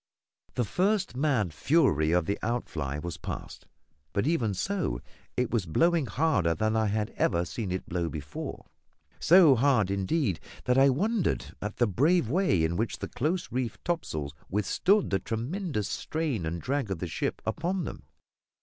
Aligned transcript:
The 0.55 0.63
first 0.65 1.15
mad 1.15 1.53
fury 1.53 2.11
of 2.11 2.25
the 2.25 2.39
outfly 2.41 2.97
was 2.97 3.17
past; 3.17 3.67
but, 4.13 4.25
even 4.25 4.55
so, 4.55 4.99
it 5.37 5.51
was 5.51 5.67
blowing 5.67 6.07
harder 6.07 6.55
than 6.55 6.75
I 6.75 6.87
had 6.87 7.11
ever 7.17 7.45
seen 7.45 7.71
it 7.71 7.87
blow 7.87 8.09
before; 8.09 8.65
so 9.19 9.53
hard, 9.53 9.91
indeed, 9.91 10.39
that 10.63 10.79
I 10.79 10.89
wondered 10.89 11.53
at 11.61 11.77
the 11.77 11.85
brave 11.85 12.31
way 12.31 12.63
in 12.63 12.77
which 12.77 12.97
the 12.97 13.09
close 13.09 13.51
reefed 13.51 13.85
topsails 13.85 14.33
withstood 14.49 15.11
the 15.11 15.19
tremendous 15.19 15.87
strain 15.89 16.47
and 16.47 16.59
drag 16.59 16.89
of 16.89 16.97
the 16.97 17.05
ship 17.05 17.39
upon 17.45 17.83
them. 17.83 18.05